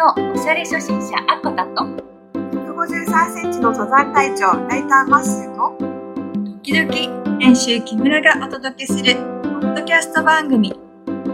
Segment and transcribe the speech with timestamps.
[0.00, 1.84] のおしゃれ初心者アコタと。
[2.32, 5.76] 153センチの登山隊長、ライターマッスーと、
[6.62, 9.20] 時々編集木村がお届けするポ
[9.58, 10.72] ッドキャスト番組。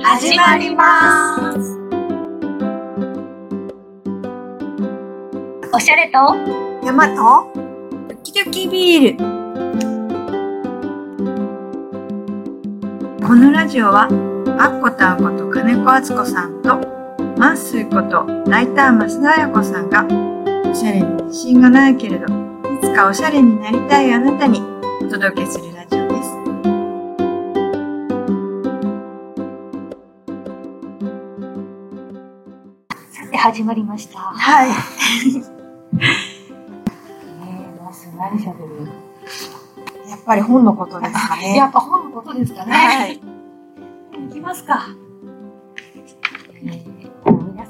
[0.02, 1.78] 始まります。
[5.72, 6.34] おしゃれと？
[6.84, 7.52] 山と、
[8.24, 9.24] 時々ビール。
[13.24, 14.08] このラジオは
[14.58, 16.95] アッコタンこと金子敦子さんと
[17.38, 20.06] マッスーことライター増田彩子さんが
[20.70, 22.28] おしゃれに自信がないけれどい
[22.80, 24.60] つかおしゃれになりたいあなたに
[25.02, 26.30] お届けするラジオです
[33.12, 34.18] さて始まりました。
[34.18, 34.70] はい。
[34.70, 38.90] えー、まず何しゃべる？
[40.08, 41.54] やっぱり本のことですかね。
[41.56, 42.72] やっぱ本のことですかね。
[42.72, 43.20] はい。
[44.30, 44.86] いきますか。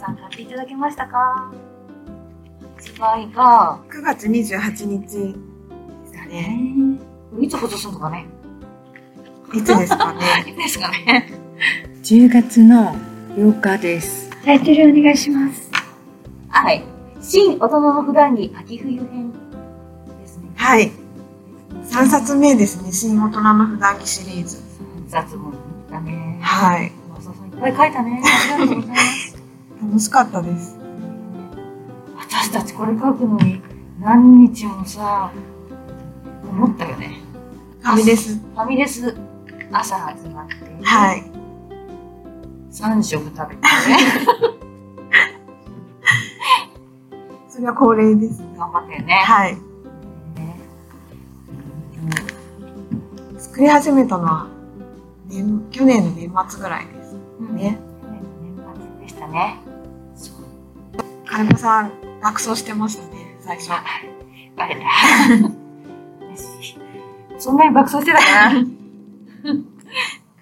[0.06, 1.50] さん買っていただけましたか？
[2.76, 5.34] 発売が、9月28日で
[6.06, 6.98] すかえね。
[7.34, 8.26] ー、いつ放送するのかね？
[9.54, 10.20] いつですかね？
[10.46, 11.30] いつですかね
[12.02, 12.94] ？10月の
[13.36, 15.70] 8日ですタイトルお願いします。
[16.48, 16.84] はい。
[17.20, 19.32] 新大人の普段着秋冬編
[20.20, 20.48] ですね。
[20.54, 20.92] はい。
[21.84, 22.92] 3冊目ですね。
[22.92, 24.58] 新大人の普段着シリーズ。
[25.08, 25.52] 雑も
[25.90, 26.38] だね。
[26.42, 26.86] はい。
[26.86, 26.92] いっ
[27.60, 28.22] ぱい書いたね。
[28.54, 29.35] ありがとうございます。
[29.82, 30.76] 楽しかったです。
[32.16, 33.60] 私たちこれ書くのに
[34.00, 35.32] 何日もさ、
[36.48, 37.20] 思ったよね。
[37.80, 38.34] ファミレス。
[38.34, 39.16] ファミレス
[39.72, 41.22] 朝集まって、はい。
[42.72, 43.68] 3食食べてね。
[47.48, 48.48] それは恒例ですね。
[48.58, 49.14] 頑張ったよね。
[49.14, 49.56] はい。
[53.38, 54.46] 作り始めたのは、
[55.28, 57.16] 年去年の年末ぐらいです。
[57.40, 57.78] うんね。
[58.42, 58.54] 年
[58.98, 59.65] 末でしたね。
[61.36, 61.92] 金子さん、
[62.22, 63.68] 爆走してましたね、最初。
[64.56, 64.86] バレた。
[67.38, 68.64] そんなに爆走してたかな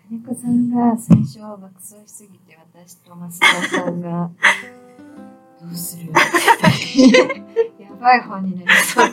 [0.09, 4.31] 金子さんが最初爆走しすぎて私と増田さんが
[5.61, 6.13] どうする
[7.83, 9.09] やばい本になりそう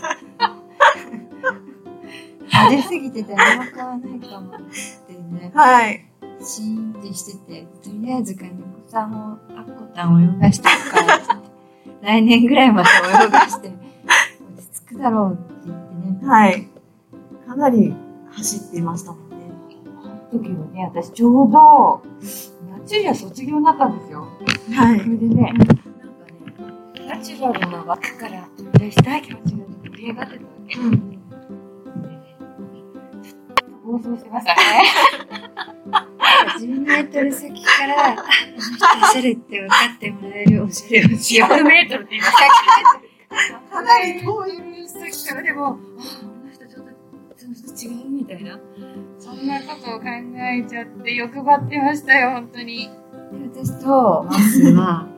[2.42, 4.60] 派手すぎて誰も買わないかもっ
[5.08, 6.06] てねはい。
[6.44, 8.56] シーンってしててとりあえず金子
[8.88, 11.51] さんをアッコタンを泳がしてるからって言って
[12.02, 12.90] 来年ぐらいまで
[13.26, 13.78] 泳がして落
[14.68, 16.68] ち着くだろうって言ってねはい。
[17.48, 17.94] かなり
[18.32, 19.36] 走っていましたもんね。
[20.04, 22.02] あの時はね、私ちょうど、
[22.80, 24.28] 夏や卒業になったんですよ。
[24.74, 25.00] はい。
[25.00, 25.82] それでね、なんかね、
[27.08, 30.80] ナチュラルな枠から飛び出したい気持ちが盛り上がってたわけ。
[30.80, 31.10] うん。
[31.10, 32.36] でね
[33.22, 34.62] ちょっと暴走してましたね。
[36.60, 41.54] 10メートル先から、あ、この人おしゃれって分かってもらえるおしゃれをしよう。
[41.54, 42.34] 100メートルって言いまし
[43.70, 44.88] たかなり遠い。
[44.88, 46.92] 先からでも、あ、この人ちょっと、
[47.38, 48.60] その人違うみたいな。
[49.20, 52.90] そんなことを考えちゃって欲張ってましたよ、本当に。
[53.54, 55.08] で私とマスは、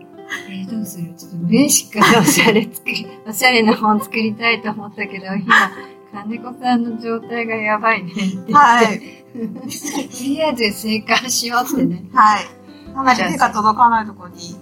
[0.50, 1.14] えーどうする？
[1.16, 5.72] ちょっとベーシックなおしゃれ作り、おしゃれな本作りたいと思ったけど、今、
[6.14, 9.00] 金子さんの状態がやばいねって言って、はい。
[9.00, 12.06] とりあえず生還しようってね。
[12.14, 12.46] はい。
[12.94, 14.58] かなり手が届かないところに行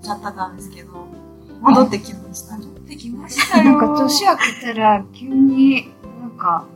[0.00, 1.06] っちゃったんですけど、
[1.60, 2.58] 戻ってきました。
[2.88, 3.64] できましたよ。
[3.64, 6.66] なんか年明けたら急になんか、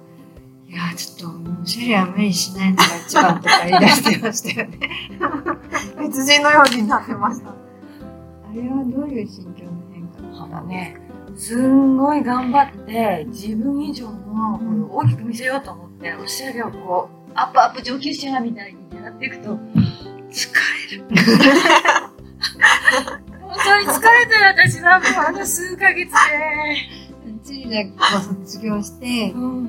[0.68, 4.78] いや、ちょっとおしゃれは無理しないのが一番とか言い出してましたよね。
[5.98, 7.48] 別人のようになってました。
[7.50, 7.54] あ
[8.54, 10.06] れはどういう心境の変
[10.38, 11.01] 化だね。
[11.36, 19.58] すんごい頑張って、自分以上の大きく見せようと思って、おしゃれをこう、アップアップ上級者みたいにやっていくと、
[20.30, 20.52] 疲
[20.90, 21.04] れる。
[23.40, 27.02] 本当に疲れたよ、私はもうあの数ヶ月で。
[27.44, 29.68] チリラを卒業して、うん。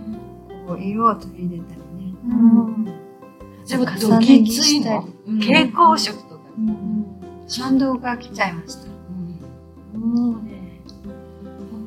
[0.67, 2.13] こう色を取り入れたりね。
[2.25, 2.85] うん。
[2.85, 5.07] でも、どぎついの。
[5.27, 6.41] うん蛍光色とか。
[6.57, 6.93] うん
[7.49, 8.87] 反動が来ちゃいました。
[9.97, 10.52] もうね、本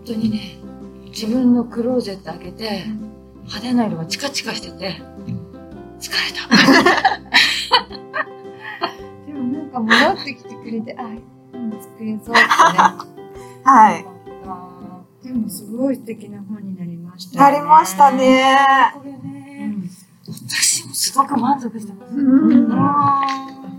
[0.07, 0.59] 当にね、
[1.07, 2.85] 自分のクローゼット開けて、
[3.45, 5.03] 派手な色がチカチカしてて、
[6.01, 6.47] 疲れた。
[9.27, 12.45] でもなんか戻ってきてくれて、あ、うん作れそうってね。
[13.65, 14.07] はい。
[15.27, 18.13] でもすごい素敵な本になりましたなりました。
[18.13, 18.93] ね。
[18.95, 19.91] これうね、ん。
[20.25, 22.15] 私もすごく満足してます。
[22.15, 22.69] うん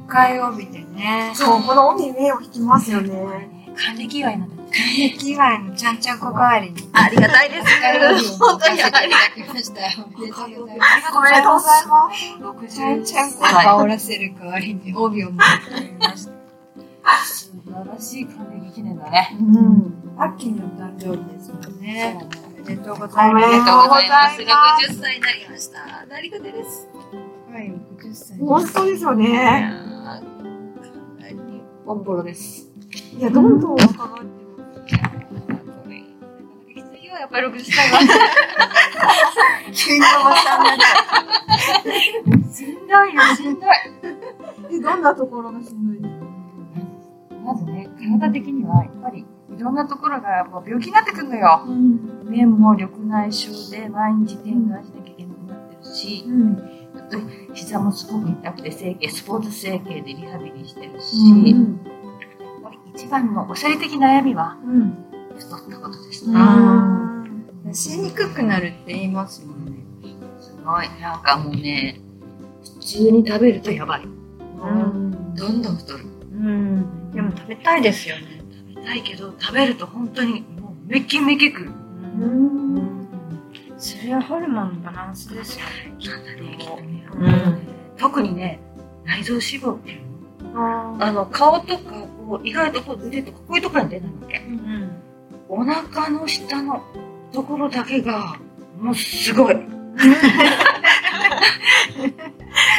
[0.07, 1.31] 深い帯でね。
[1.35, 3.01] そう、この帯目を引きますよ。
[3.01, 4.97] ね、還暦祝いなんだって。
[4.97, 6.89] 還暦祝いのちゃんちゃんこ代わりに。
[6.93, 9.81] ありがたいです本当にありがだきました。
[10.05, 11.17] おめでとうございます。
[11.17, 12.75] おめでとうございます。
[12.75, 16.31] ちゃんちゃんこを羽織らせる代わりに帯を持っておりました。
[17.25, 19.37] 素晴らしい還暦記念だね。
[19.39, 19.93] うん。
[20.17, 22.17] 秋の誕生日ですもんね。
[22.57, 23.45] おめでとうございます。
[23.45, 26.05] おめでとうございます60歳になりました。
[26.05, 26.87] なりがたてです。
[27.51, 29.33] はい、60歳本当ですよいね。
[29.33, 30.21] やーか
[31.21, 31.35] なり
[31.85, 32.67] ボンボロです。
[33.17, 34.36] いや、どんどん若返って、
[37.19, 37.99] やっぱり60歳は。
[39.73, 43.69] 急におばさんになっちゃしんどいよ、しんどい。
[44.71, 46.25] え、どんなところがしんどいですか
[47.43, 49.25] まずね、体的には、やっぱり、
[49.57, 51.63] いろんなところがもう病気になってくるのよ。
[51.65, 52.29] うん。
[52.29, 56.57] 目も緑内障で毎日点眼しなきゃいけなくなってるし、うん。
[56.95, 57.17] あと
[57.53, 61.96] 膝もすごく痛くて整形、スポーツ整形でリハビリしてるし、うん
[62.97, 64.97] 一番のおしゃれ的悩みはうん。
[65.37, 66.35] 太ったことですね。
[66.35, 69.73] 痩せにくくなるって言いますもんね。
[70.39, 70.89] すごい。
[70.99, 72.01] なんかもうね、
[72.63, 74.03] 普通に食べるとやばい。
[74.03, 75.35] うん。
[75.35, 76.05] どんどん太る。
[76.05, 76.05] う
[76.37, 77.11] ん。
[77.11, 78.41] でも食べたいですよね。
[78.73, 81.71] 食べたいけど、食べると本当にもうめきめきくる。
[82.19, 83.07] うん。
[83.77, 85.91] それはホルモンのバランスですよね。
[85.91, 86.11] ね、きっ
[86.65, 87.07] とね。
[87.13, 88.59] うん特にね、
[89.05, 90.01] 内臓脂肪っていう
[90.55, 91.05] あの。
[91.05, 94.37] あの、顔とか、こう、意外とこう、腕とか、こういうところに出ないわけ。
[94.39, 94.91] うん。
[95.47, 96.83] お腹の下の
[97.31, 98.37] ところだけが、
[98.77, 99.55] もうすごい。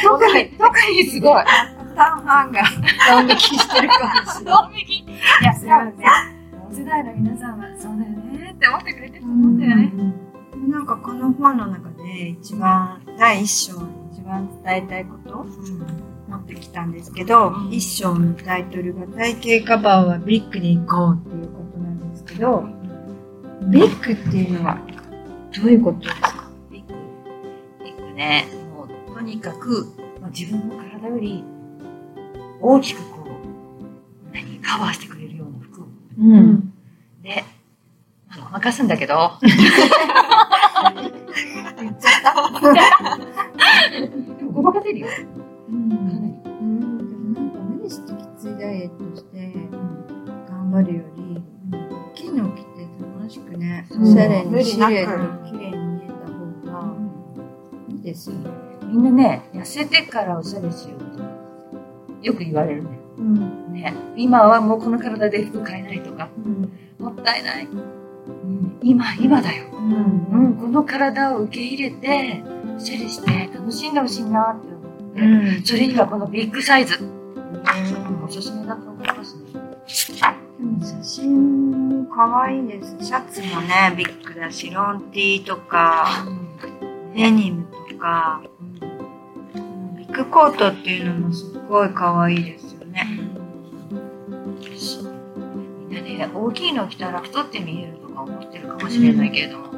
[0.03, 1.43] 特に、特にすごい。
[1.95, 2.61] 半々が
[3.09, 4.81] ドン引きしてるかもしれない。
[4.83, 5.05] い
[5.43, 5.95] や、すいません。
[6.69, 9.91] 同世代の皆さんは、そうだよねって思ってくれてると思うんだよね。
[10.69, 16.08] なんかこの本の中で一番、第一章に一番伝えたいこと持
[16.51, 22.63] ってきたんですけど、うん一章のタイトルが体型カバーはビッグに行こうっていうことなんですけど、
[23.69, 24.77] ビッグっていうのは
[25.55, 26.49] どういうことですか？
[26.71, 26.93] ビッグ、
[27.83, 31.43] ビッグね、もう、とにかく、まあ、自分の体より、
[32.61, 35.85] 大きくこう、何、カバーしてくれるような服を。
[36.19, 36.73] うん。
[37.21, 37.43] で、
[38.29, 39.49] まあ、ごまかすんだけど、 言
[41.91, 43.17] っちゃった。
[44.51, 45.07] ごまかせるよ。
[45.71, 45.89] うん。
[45.89, 46.39] かなり。
[46.45, 46.97] うん、
[47.33, 47.51] でもなん。
[47.51, 49.53] か無理してきついダイエットして
[50.47, 52.87] 頑張るより、大きいの着て
[53.17, 56.13] 楽しくね、おしゃれにシルエット綺麗に見えた
[56.71, 56.95] 方が
[57.89, 58.49] いいですよね。
[58.87, 59.03] みん。
[59.03, 61.23] なね、痩せてからおしゃれしようと。
[62.21, 62.89] よく言われるね。
[63.71, 66.29] ね、今はもうこの体で服買えないとか、
[66.99, 67.67] もったいない。
[68.81, 69.65] 今、今だよ。
[69.73, 70.55] うん。
[70.55, 72.43] この体を受け入れて、
[72.75, 73.93] おしゃれして楽しん。
[73.93, 74.67] でほしいなって、
[75.15, 75.25] う
[75.59, 75.63] ん。
[75.63, 76.97] それにはこのビッグサイズ、
[78.23, 79.43] おすすめだと思いますね。
[80.59, 82.97] でも写真も可愛いです。
[83.01, 86.25] シャツもね、ビッグだし、ロンティーとか、
[87.15, 88.49] デニムとか、うん
[89.97, 93.05] ビッグコートっていうのもすっごい可愛いですよね。
[95.89, 99.69] みんなね、大きいの着たら太って見えるとか思ってるかもしれないけれども、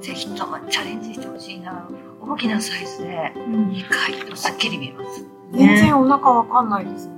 [0.00, 1.88] ぜひともチャレンジしてほしいな。
[2.30, 5.26] 大きなサイズで、うん意外とすっきり見えます。
[5.52, 7.08] 全然お腹わかんないです。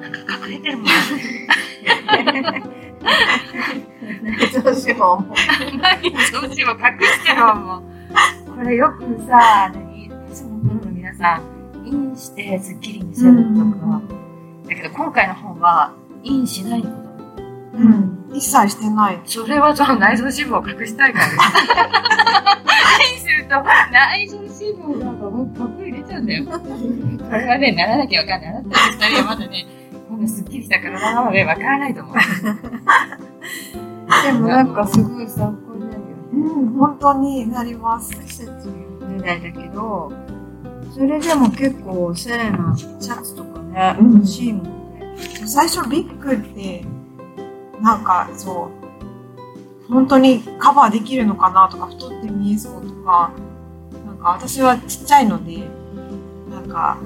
[0.00, 0.86] なんか隠れてるもん。
[4.64, 5.78] ど うしよう。
[5.78, 7.82] 何そうしよう隠してるもん。
[8.56, 10.50] これよくさ、何私も
[10.82, 11.38] の皆さ
[11.84, 14.00] ん、インしてスッキリ見せるとか。
[14.66, 16.94] だけど今回の本は、インしないこと。
[17.78, 18.30] うん。
[18.32, 19.20] 一切してない。
[19.26, 22.61] それはその内臓脂肪を隠したいからです。
[23.12, 23.62] インすると
[23.92, 24.48] 内臓脂
[24.78, 26.44] 肪がもうパク入れちゃうんだよ。
[26.44, 26.50] こ
[27.30, 28.50] れはね、ならなきゃわかんない。
[28.50, 29.66] あなたの二人はまだね、
[30.08, 32.16] こんなスッキリした体なのでわからないと思う。
[34.22, 36.04] でもなんかすごい参考になるよね。
[36.32, 38.12] うん、本当になります。
[38.14, 40.12] 私たち10代だけど、
[40.92, 44.64] それでも結構おしゃれなシャツとかね、うん欲しいもん
[44.98, 45.16] ね。
[45.46, 46.84] 最初ビッグって、
[47.80, 48.91] なんかそう、
[49.92, 53.30] 本当にカバーできるのかなとか、太って見えそうとか、
[54.06, 55.68] なんか私はちっちゃいので、
[56.50, 56.96] なんか、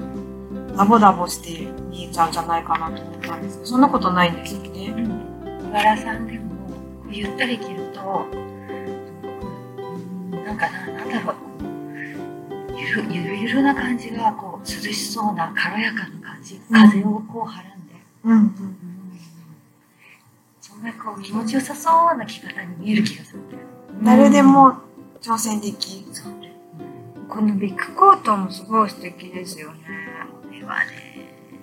[0.77, 4.93] ダボダボして見えちゃうんじゃないかなと思ったんですけど、そんなことないんですよね。
[5.63, 6.45] 小柄さんでも、
[7.11, 8.47] ゆったり着ると、うん
[10.45, 11.35] なんかな、なんだろう、
[12.77, 18.55] ゆるゆるゆるな感じが、こう、涼しそうな、軽やかな感じ、風をこうはらんで、うん。
[18.55, 18.86] そん
[20.83, 23.41] なこう気持ちよさそうな着方に見える気がする。
[24.03, 24.75] 誰でも
[25.21, 26.53] 挑戦できうね。
[27.27, 29.79] このビッグコートもすごい素敵ですよね。
[30.43, 30.75] これは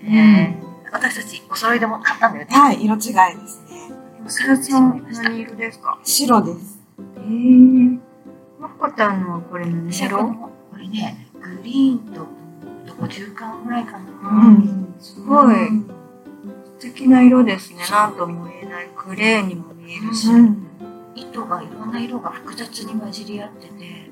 [0.03, 0.61] ね、
[0.93, 2.55] 私たちお揃いでも買ったんだよね。
[2.55, 3.91] はい、色違いですね。
[4.27, 5.99] サラさん何色ですか？
[6.03, 6.79] 白です。
[7.17, 7.99] えー。
[8.59, 9.93] マコタンのはこれ何？
[9.93, 12.27] 色これね、グリーンと、
[12.87, 13.99] どこ中間ぐらいかな。
[14.29, 15.55] うんすごい
[16.95, 17.85] 敵な色ですね。
[17.91, 20.29] なんとも言えないグレーにも見えるし。
[20.31, 20.69] うん
[21.17, 24.11] 糸がいろんな色が複雑に混じり合ってて、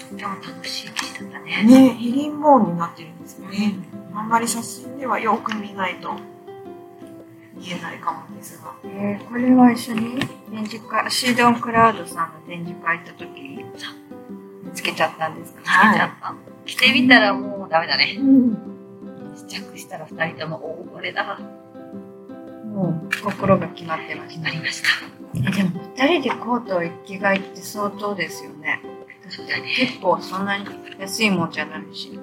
[0.00, 1.62] とても楽しい生地だったね。
[1.62, 3.74] ね、ヘリンボーンになってるんですよね。
[4.12, 6.12] あんまり写真ではよく見ないと
[7.54, 8.74] 見えないかもですが。
[8.84, 10.18] えーこれは一緒に
[10.50, 13.64] 展示会、シードンクラウドさんの展示会行った時に
[14.64, 15.60] 見つけちゃったんですか？
[15.60, 16.34] つけちゃった。
[16.66, 18.06] 着てみたらもうダメだね。
[18.06, 18.73] 試着
[19.84, 21.38] したら二人とも、おお、これだ。
[22.74, 24.40] もう心が決まってました。
[24.40, 24.88] 決まりました。
[25.36, 28.80] えでも二人でコートを一着買いって相当ですよね。
[29.28, 29.72] そうだね。
[29.76, 30.66] 結構そんなに
[30.98, 32.18] 安いもんじゃないし。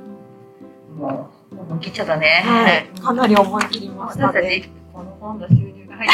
[0.98, 2.44] もう、もう切っちゃったね。
[2.44, 3.00] はい。
[3.00, 4.62] かなり思い切りましたね。
[4.62, 6.10] ち、この今度収入が入っ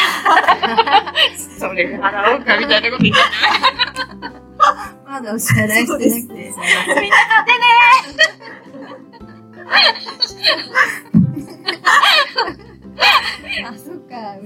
[1.32, 3.22] て それ払おうかみたいなこと言って
[5.06, 6.04] まだお支払いしてなくて。
[6.04, 8.28] みんな買ってね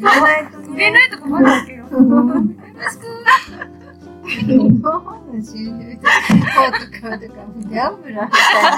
[0.03, 1.85] と売れないと困るわけよ。
[4.25, 6.07] 日本の収入でコー
[6.73, 8.71] ト買うとか、ギャンブラーみたい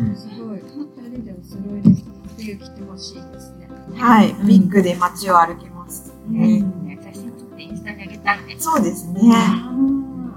[0.00, 0.58] なすごい。
[0.58, 0.64] 二
[1.10, 2.04] 人でお揃いです。
[2.36, 3.68] 冬着てほしいですね。
[3.96, 4.34] はい。
[4.46, 6.12] ビッグで街を歩きます。
[6.28, 8.56] ねね写真撮ってインスタにあげたいね。
[8.58, 9.20] そうですね。
[9.34, 9.72] あ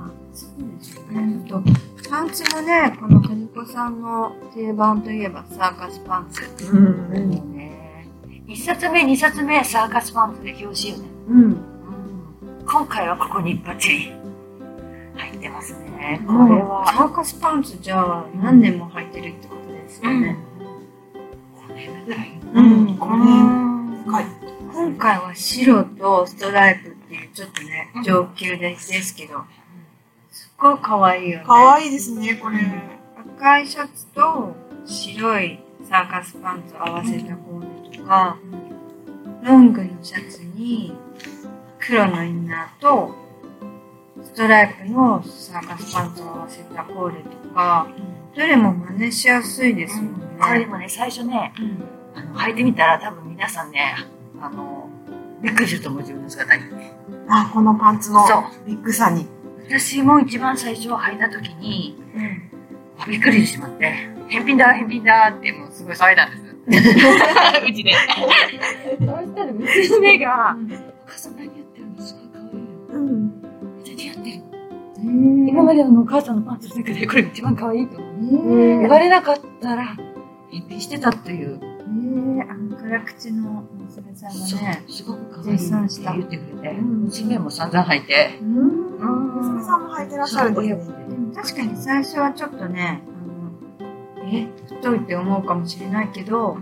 [0.10, 1.44] あ、そうですね。
[2.14, 6.44] とパンツもね、この金子さんの定番といえばサーカスパンツ。
[6.72, 6.84] うん。
[7.10, 8.08] もうね、
[8.48, 11.06] 一冊目、二冊目、サーカスパンツで表紙よね。
[11.30, 11.58] うん。
[12.68, 14.12] 今回はここにバッチリ
[15.16, 16.24] 入ってますね。
[16.28, 16.86] ここれれは。
[16.86, 20.38] サーカスパンツじゃあ何年も履いてるってことですよね。
[21.68, 22.40] これぐらい。
[22.54, 22.98] うん。
[22.98, 23.16] これ、
[24.06, 24.26] 深い。
[24.72, 29.44] 今回は白とストライプっていうちょっとねうん、上級ですけど、
[30.82, 31.46] 可愛いよね。
[31.46, 32.60] かわいいですね、これ。
[33.38, 34.56] 赤いシャツと
[34.86, 38.38] 白いサーカスパンツを合わせたコーデとか、
[39.44, 40.96] ロングのシャツに
[41.80, 43.14] 黒のインナーと
[44.24, 47.88] ストライプのサーカスパンツを合わせたコーデとか、
[48.36, 50.10] どれも真似しやすいですよね。
[50.40, 51.84] これでもね、最初ね、うん
[52.16, 53.96] あの履いてみたら多分皆さんね、
[54.40, 54.88] あの、
[55.42, 56.64] びっくりすると思う自分の姿に。
[57.28, 58.24] あ、このパンツの
[58.66, 59.28] ビッグさに。
[59.68, 61.96] 私も一番最初履いた時に、
[62.98, 63.94] あびっくりしてしまって、
[64.28, 66.44] 返品だ、返品だってもうすごい騒いだんです。
[67.68, 67.92] うちで。
[67.92, 70.58] そうしたら娘が、
[71.06, 72.62] お母さん何やってるのすごい可愛いよ。
[72.94, 73.42] うん。
[73.76, 74.44] めっちゃ似合ってる。
[74.98, 78.58] 今今までのお母さんのパンツの中でこれ一番可愛いと思う。
[78.58, 79.86] ね言われなかったら、
[80.50, 81.60] 返品してたっていう。
[81.60, 84.84] ねあの辛口の娘さんがね。
[84.88, 88.83] すごく可愛いって言ってくれて、うん娘も散々履いて、うん
[89.44, 90.96] 娘さんも履いてらっしゃるんですね。
[91.36, 93.02] 確かに最初はちょっとね、
[94.26, 96.58] え、太いって思うかもしれないけど、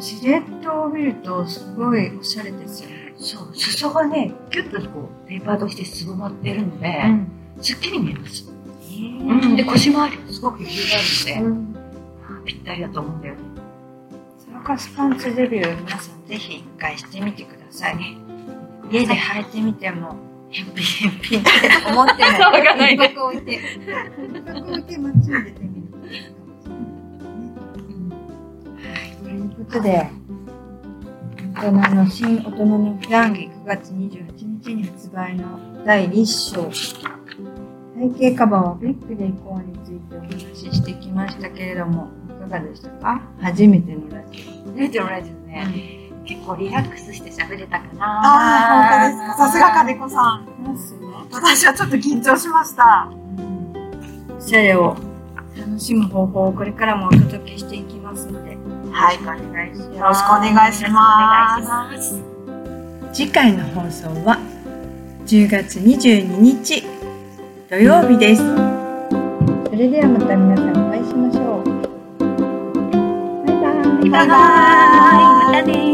[0.00, 3.14] シルエットを見るとすごいおしゃれですよね。
[3.16, 7.30] そう、裾がね、キュッとこう、テーパーとしてすぼまってるので、ん。
[7.60, 8.48] すっきり見えます。
[8.48, 11.74] うんで、腰回りもすごく余裕があるので、うん
[12.44, 13.40] ぴったりだと思うんだよね。
[14.38, 18.16] サーカスパンツデビュー皆さんぜひ一回してみてくださいね。
[18.90, 20.16] 家で履いてみても、
[20.54, 21.50] 返品返品って
[21.90, 22.40] 思ってない。
[22.40, 23.54] 騒がないで一泊置いて。
[23.54, 23.60] 一
[24.40, 26.84] 泊置いて街に出てみるといいかもしれないで。
[29.22, 30.08] ということで、
[31.56, 36.70] 大人の新大人の普段着9月28日に発売の第1章。
[37.94, 44.44] 体型カバーはビッグで行こうについてお話ししてきましたけれども、いかがでしたか初めてのラジ
[44.74, 45.36] ネイティブラジオオ。
[45.46, 48.26] ね、結構リラックスして喋れたかなあ
[48.84, 49.46] あ、本当ですか。
[49.46, 50.48] さすが金子さん。
[51.32, 53.08] 私はちょっと緊張しました。
[54.38, 54.96] おしゃれを
[55.56, 58.56] 楽しむ方法をこれからもお届けしていきますので、
[58.92, 59.18] はい。
[59.18, 59.96] お願いします。
[59.96, 62.22] よろしくお願いしますお願いしま
[63.12, 63.14] す。
[63.14, 64.38] 次回の放送は
[65.26, 66.82] 10月22日
[67.70, 68.42] 土曜日です。
[68.42, 68.50] そ
[69.76, 71.64] れではまた皆さんお会いしましょう。
[74.10, 74.34] バイバ
[75.52, 75.64] イ。
[75.64, 75.93] バイバイ。